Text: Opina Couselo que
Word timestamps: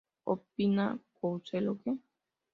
Opina 0.33 0.85
Couselo 1.17 1.75
que 1.83 1.91